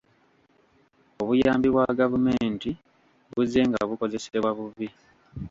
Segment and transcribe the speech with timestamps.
[1.21, 2.71] Obuyambi bwa gavumenti
[3.33, 4.87] buzze nga bukozesebwa bubi.